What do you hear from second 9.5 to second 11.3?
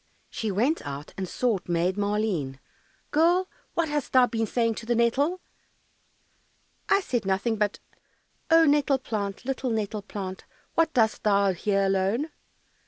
nettle plant, What dost